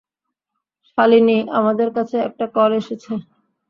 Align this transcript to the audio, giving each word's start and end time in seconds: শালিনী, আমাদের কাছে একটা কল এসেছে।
শালিনী, 0.87 1.37
আমাদের 1.59 1.89
কাছে 1.95 2.15
একটা 2.27 2.45
কল 2.55 2.71
এসেছে। 2.81 3.11